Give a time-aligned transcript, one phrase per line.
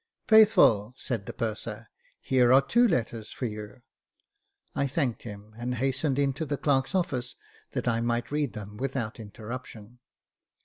[0.17, 1.87] *' Faithful," said the purser,"
[2.19, 3.83] here are two letters for you."
[4.73, 7.35] I thanked him, and hastened into the clerk's office
[7.73, 9.99] that I might read them without interruption.